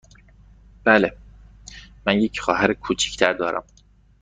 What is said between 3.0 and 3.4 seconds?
تر